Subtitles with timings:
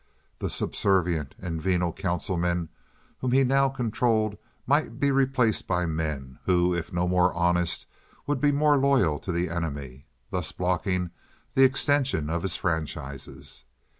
[0.39, 2.69] The subservient and venal councilmen
[3.19, 4.35] whom he now controlled
[4.65, 7.85] might be replaced by men who, if no more honest,
[8.25, 11.11] would be more loyal to the enemy, thus blocking
[11.53, 13.63] the extension of his franchises.